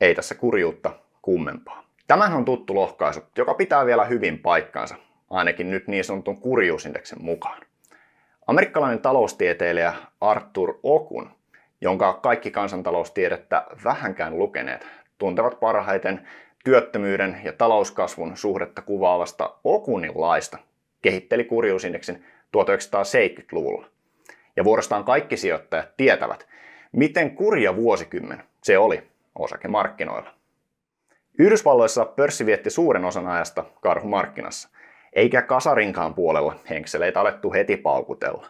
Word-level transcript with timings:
Ei 0.00 0.14
tässä 0.14 0.34
kurjuutta 0.34 0.90
kummempaa. 1.22 1.84
Tämähän 2.06 2.36
on 2.36 2.44
tuttu 2.44 2.74
lohkaisu, 2.74 3.20
joka 3.36 3.54
pitää 3.54 3.86
vielä 3.86 4.04
hyvin 4.04 4.38
paikkaansa, 4.38 4.94
ainakin 5.30 5.70
nyt 5.70 5.88
niin 5.88 6.04
sanotun 6.04 6.40
kurjuusindeksin 6.40 7.22
mukaan. 7.22 7.62
Amerikkalainen 8.46 9.02
taloustieteilijä 9.02 9.94
Arthur 10.20 10.78
Okun, 10.82 11.30
jonka 11.80 12.12
kaikki 12.12 12.50
kansantaloustiedettä 12.50 13.66
vähänkään 13.84 14.38
lukeneet 14.38 14.86
tuntevat 15.18 15.60
parhaiten 15.60 16.28
työttömyyden 16.64 17.40
ja 17.44 17.52
talouskasvun 17.52 18.36
suhdetta 18.36 18.82
kuvaavasta 18.82 19.54
Okunin 19.64 20.12
laista, 20.14 20.58
kehitteli 21.02 21.44
kurjuusindeksin 21.44 22.24
1970-luvulla. 22.56 23.86
Ja 24.56 24.64
vuorostaan 24.64 25.04
kaikki 25.04 25.36
sijoittajat 25.36 25.96
tietävät, 25.96 26.46
miten 26.92 27.30
kurja 27.30 27.76
vuosikymmen 27.76 28.42
se 28.62 28.78
oli 28.78 29.02
osakemarkkinoilla. 29.38 30.30
Yhdysvalloissa 31.38 32.04
pörssi 32.04 32.46
vietti 32.46 32.70
suuren 32.70 33.04
osan 33.04 33.26
ajasta 33.26 33.64
karhumarkkinassa, 33.80 34.68
eikä 35.12 35.42
kasarinkaan 35.42 36.14
puolella 36.14 36.56
henkseleitä 36.70 37.20
alettu 37.20 37.52
heti 37.52 37.76
paukutella. 37.76 38.46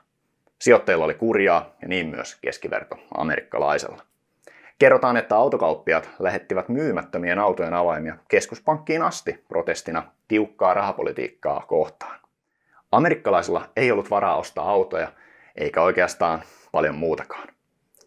Sijoittajilla 0.59 1.05
oli 1.05 1.15
kurjaa 1.15 1.77
ja 1.83 1.89
niin 1.89 2.07
myös 2.07 2.39
keskiverto 2.43 2.97
amerikkalaisella. 3.15 4.03
Kerrotaan, 4.79 5.17
että 5.17 5.37
autokauppiat 5.37 6.11
lähettivät 6.19 6.69
myymättömien 6.69 7.39
autojen 7.39 7.75
avaimia 7.75 8.17
keskuspankkiin 8.29 9.03
asti 9.03 9.45
protestina 9.49 10.03
tiukkaa 10.29 10.75
rahapolitiikkaa 10.75 11.65
kohtaan. 11.69 12.21
Amerikkalaisilla 12.93 13.69
ei 13.77 13.91
ollut 13.93 14.11
varaa 14.11 14.37
ostaa 14.37 14.71
autoja, 14.71 15.13
eikä 15.57 15.83
oikeastaan 15.83 16.43
paljon 16.73 16.95
muutakaan. 16.95 17.49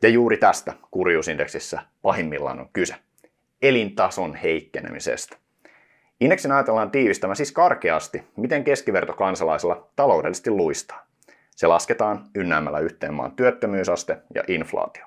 Ja 0.01 0.09
juuri 0.09 0.37
tästä 0.37 0.73
kurjuusindeksissä 0.91 1.81
pahimmillaan 2.01 2.59
on 2.59 2.69
kyse. 2.73 2.95
Elintason 3.61 4.35
heikkenemisestä. 4.35 5.37
Indeksin 6.21 6.51
ajatellaan 6.51 6.91
tiivistämään 6.91 7.35
siis 7.35 7.51
karkeasti, 7.51 8.23
miten 8.37 8.63
keskiverto 8.63 9.13
kansalaisella 9.13 9.87
taloudellisesti 9.95 10.49
luistaa. 10.49 11.07
Se 11.51 11.67
lasketaan 11.67 12.25
ynnäämällä 12.35 12.79
yhteen 12.79 13.13
maan 13.13 13.31
työttömyysaste 13.31 14.17
ja 14.35 14.43
inflaatio. 14.47 15.05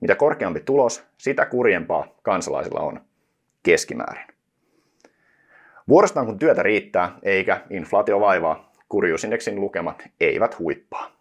Mitä 0.00 0.14
korkeampi 0.14 0.60
tulos, 0.60 1.04
sitä 1.18 1.46
kurjempaa 1.46 2.06
kansalaisilla 2.22 2.80
on 2.80 3.00
keskimäärin. 3.62 4.26
Vuorostaan 5.88 6.26
kun 6.26 6.38
työtä 6.38 6.62
riittää 6.62 7.18
eikä 7.22 7.60
inflaatio 7.70 8.20
vaivaa, 8.20 8.72
kurjuusindeksin 8.88 9.60
lukemat 9.60 10.02
eivät 10.20 10.58
huippaa. 10.58 11.17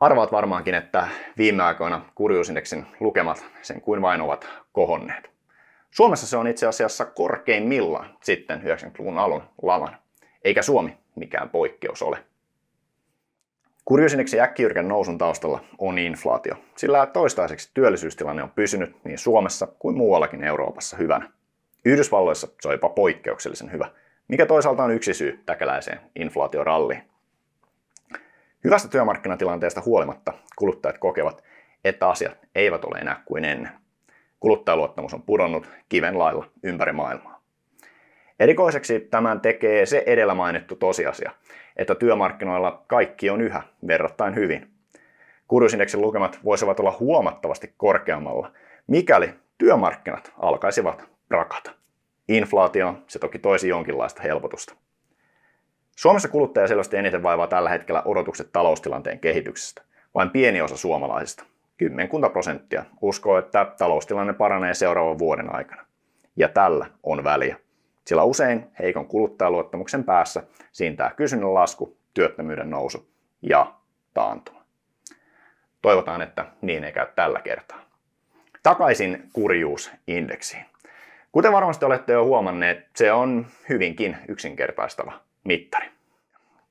Arvaat 0.00 0.32
varmaankin, 0.32 0.74
että 0.74 1.08
viime 1.38 1.62
aikoina 1.62 2.04
kurjuusindeksin 2.14 2.86
lukemat 3.00 3.44
sen 3.62 3.80
kuin 3.80 4.02
vain 4.02 4.20
ovat 4.20 4.48
kohonneet. 4.72 5.30
Suomessa 5.90 6.26
se 6.26 6.36
on 6.36 6.46
itse 6.46 6.66
asiassa 6.66 7.04
korkeimmillaan 7.04 8.16
sitten 8.22 8.62
90-luvun 8.62 9.18
alun 9.18 9.42
laman, 9.62 9.96
eikä 10.44 10.62
Suomi 10.62 10.98
mikään 11.14 11.50
poikkeus 11.50 12.02
ole. 12.02 12.18
Kurjuusindeksi 13.84 14.40
äkkijyrkän 14.40 14.88
nousun 14.88 15.18
taustalla 15.18 15.60
on 15.78 15.98
inflaatio, 15.98 16.54
sillä 16.76 17.06
toistaiseksi 17.06 17.70
työllisyystilanne 17.74 18.42
on 18.42 18.50
pysynyt 18.50 19.04
niin 19.04 19.18
Suomessa 19.18 19.66
kuin 19.78 19.96
muuallakin 19.96 20.44
Euroopassa 20.44 20.96
hyvänä. 20.96 21.30
Yhdysvalloissa 21.84 22.48
se 22.60 22.68
on 22.68 22.74
jopa 22.74 22.88
poikkeuksellisen 22.88 23.72
hyvä, 23.72 23.90
mikä 24.28 24.46
toisaalta 24.46 24.84
on 24.84 24.90
yksi 24.90 25.14
syy 25.14 25.42
täkäläiseen 25.46 26.00
inflaatioralliin. 26.16 27.15
Hyvästä 28.66 28.88
työmarkkinatilanteesta 28.88 29.82
huolimatta 29.86 30.32
kuluttajat 30.56 30.98
kokevat, 30.98 31.44
että 31.84 32.08
asiat 32.08 32.38
eivät 32.54 32.84
ole 32.84 32.98
enää 32.98 33.22
kuin 33.24 33.44
ennen. 33.44 33.70
Kuluttajaluottamus 34.40 35.14
on 35.14 35.22
pudonnut 35.22 35.68
kiven 35.88 36.18
lailla 36.18 36.46
ympäri 36.62 36.92
maailmaa. 36.92 37.40
Erikoiseksi 38.40 39.00
tämän 39.00 39.40
tekee 39.40 39.86
se 39.86 40.02
edellä 40.06 40.34
mainittu 40.34 40.76
tosiasia, 40.76 41.32
että 41.76 41.94
työmarkkinoilla 41.94 42.84
kaikki 42.86 43.30
on 43.30 43.40
yhä 43.40 43.62
verrattain 43.86 44.34
hyvin. 44.34 44.70
Kurjuusindeksin 45.48 46.00
lukemat 46.00 46.38
voisivat 46.44 46.80
olla 46.80 46.96
huomattavasti 47.00 47.74
korkeammalla, 47.76 48.52
mikäli 48.86 49.34
työmarkkinat 49.58 50.32
alkaisivat 50.38 51.04
rakata. 51.30 51.70
Inflaatio 52.28 52.94
se 53.06 53.18
toki 53.18 53.38
toisi 53.38 53.68
jonkinlaista 53.68 54.22
helpotusta. 54.22 54.74
Suomessa 55.96 56.28
kuluttaja 56.28 56.68
selvästi 56.68 56.96
eniten 56.96 57.22
vaivaa 57.22 57.46
tällä 57.46 57.70
hetkellä 57.70 58.02
odotukset 58.04 58.52
taloustilanteen 58.52 59.20
kehityksestä. 59.20 59.82
Vain 60.14 60.30
pieni 60.30 60.60
osa 60.60 60.76
suomalaisista, 60.76 61.44
kymmenkunta 61.76 62.28
prosenttia, 62.28 62.84
uskoo, 63.00 63.38
että 63.38 63.72
taloustilanne 63.78 64.32
paranee 64.32 64.74
seuraavan 64.74 65.18
vuoden 65.18 65.54
aikana. 65.54 65.86
Ja 66.36 66.48
tällä 66.48 66.86
on 67.02 67.24
väliä. 67.24 67.56
Sillä 68.04 68.22
usein 68.22 68.66
heikon 68.78 69.06
kuluttajaluottamuksen 69.06 70.04
päässä 70.04 70.42
siintää 70.72 71.10
kysynnän 71.16 71.54
lasku, 71.54 71.96
työttömyyden 72.14 72.70
nousu 72.70 73.08
ja 73.42 73.74
taantuma. 74.14 74.64
Toivotaan, 75.82 76.22
että 76.22 76.46
niin 76.62 76.84
ei 76.84 76.92
käy 76.92 77.06
tällä 77.14 77.40
kertaa. 77.40 77.80
Takaisin 78.62 79.28
kurjuusindeksiin. 79.32 80.64
Kuten 81.32 81.52
varmasti 81.52 81.84
olette 81.84 82.12
jo 82.12 82.24
huomanneet, 82.24 82.86
se 82.94 83.12
on 83.12 83.46
hyvinkin 83.68 84.16
yksinkertaistava 84.28 85.25
mittari. 85.46 85.86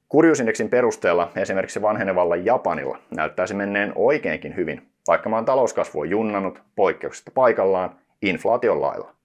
Kurjuusindeksin 0.09 0.69
perusteella 0.69 1.31
esimerkiksi 1.35 1.81
vanhenevalla 1.81 2.35
Japanilla 2.35 2.97
näyttäisi 3.15 3.53
menneen 3.53 3.91
oikeinkin 3.95 4.55
hyvin, 4.55 4.87
vaikka 5.07 5.29
maan 5.29 5.45
talouskasvu 5.45 5.99
on 5.99 6.09
junnannut 6.09 6.61
poikkeuksesta 6.75 7.31
paikallaan 7.35 7.95
inflaation 8.21 8.81
lailla. 8.81 9.15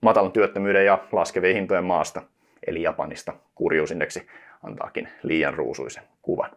Matalan 0.00 0.32
työttömyyden 0.32 0.86
ja 0.86 0.98
laskevien 1.12 1.54
hintojen 1.54 1.84
maasta, 1.84 2.22
eli 2.66 2.82
Japanista, 2.82 3.32
kurjuusindeksi 3.54 4.26
antaakin 4.62 5.08
liian 5.22 5.54
ruusuisen 5.54 6.02
kuvan. 6.22 6.50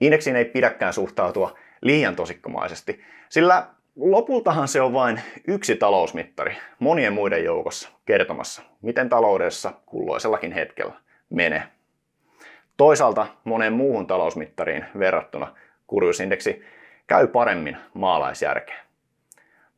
Indeksiin 0.00 0.36
ei 0.36 0.44
pidäkään 0.44 0.92
suhtautua 0.92 1.58
liian 1.82 2.16
tosikkomaisesti, 2.16 3.00
sillä 3.28 3.66
lopultahan 3.96 4.68
se 4.68 4.80
on 4.80 4.92
vain 4.92 5.20
yksi 5.48 5.76
talousmittari 5.76 6.56
monien 6.78 7.12
muiden 7.12 7.44
joukossa 7.44 7.88
kertomassa, 8.06 8.62
miten 8.82 9.08
taloudessa 9.08 9.72
kulloisellakin 9.86 10.52
hetkellä 10.52 10.94
menee. 11.30 11.62
Toisaalta 12.76 13.26
moneen 13.44 13.72
muuhun 13.72 14.06
talousmittariin 14.06 14.84
verrattuna 14.98 15.54
kurjuusindeksi 15.86 16.62
käy 17.06 17.26
paremmin 17.26 17.76
maalaisjärkeen. 17.94 18.80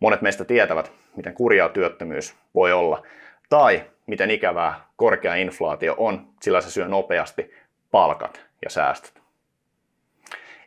Monet 0.01 0.23
meistä 0.23 0.45
tietävät, 0.45 0.93
miten 1.17 1.35
kurjaa 1.35 1.69
työttömyys 1.69 2.37
voi 2.55 2.73
olla, 2.73 3.03
tai 3.49 3.83
miten 4.07 4.31
ikävää 4.31 4.81
korkea 4.97 5.35
inflaatio 5.35 5.95
on, 5.99 6.29
sillä 6.41 6.61
se 6.61 6.71
syö 6.71 6.89
nopeasti 6.89 7.51
palkat 7.91 8.47
ja 8.65 8.71
säästöt. 8.71 9.23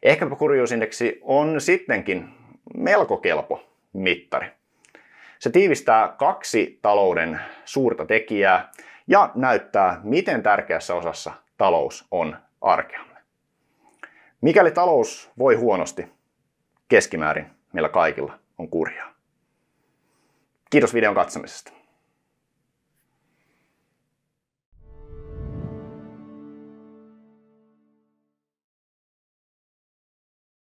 Ehkäpä 0.03 0.35
kurjuusindeksi 0.35 1.19
on 1.21 1.61
sittenkin 1.61 2.29
melko 2.77 3.17
kelpo 3.17 3.63
mittari. 3.93 4.47
Se 5.39 5.49
tiivistää 5.49 6.07
kaksi 6.17 6.79
talouden 6.81 7.39
suurta 7.65 8.05
tekijää 8.05 8.71
ja 9.07 9.31
näyttää, 9.35 9.99
miten 10.03 10.43
tärkeässä 10.43 10.95
osassa 10.95 11.33
talous 11.57 12.07
on 12.11 12.37
arkeamme. 12.61 13.17
Mikäli 14.41 14.71
talous 14.71 15.31
voi 15.39 15.55
huonosti, 15.55 16.07
keskimäärin 16.87 17.47
meillä 17.73 17.89
kaikilla 17.89 18.39
on 18.57 18.69
kurjaa. 18.69 19.13
Kiitos 20.69 20.93
videon 20.93 21.15
katsomisesta. 21.15 21.71